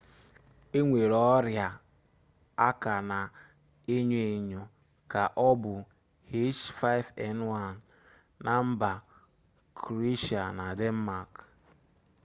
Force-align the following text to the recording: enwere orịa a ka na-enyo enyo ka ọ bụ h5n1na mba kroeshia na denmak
enwere 0.77 1.17
orịa 1.35 1.69
a 2.67 2.69
ka 2.81 2.93
na-enyo 3.09 4.19
enyo 4.33 4.63
ka 5.11 5.23
ọ 5.47 5.49
bụ 5.61 5.73
h5n1na 6.31 8.53
mba 8.69 8.91
kroeshia 9.79 10.43
na 10.57 10.65
denmak 10.79 11.31